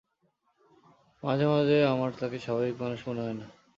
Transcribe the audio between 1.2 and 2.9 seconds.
মাঝে মাঝে আমার তাকে স্বাভাবিক